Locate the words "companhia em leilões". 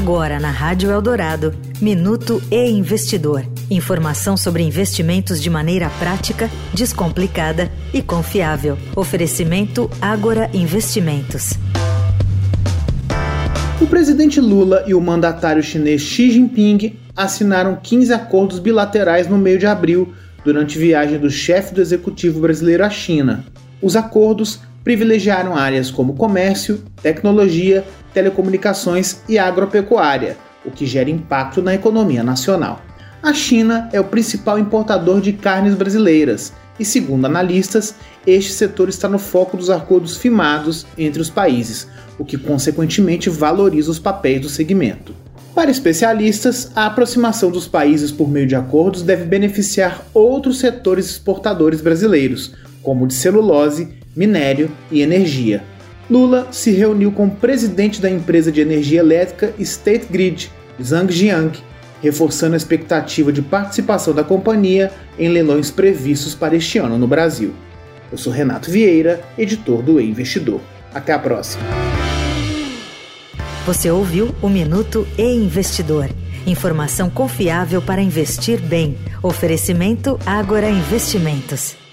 64.24-65.70